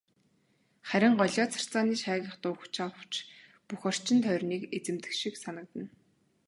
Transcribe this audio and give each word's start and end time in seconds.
Харин 0.89 1.13
голио 1.19 1.45
царцааны 1.53 1.95
шаагих 2.03 2.35
дуу 2.43 2.55
хүч 2.59 2.75
авч 2.87 3.13
бүх 3.67 3.81
орчин 3.89 4.17
тойрныг 4.25 4.63
эзэмдэх 4.77 5.11
шиг 5.21 5.35
санагдана. 5.43 5.87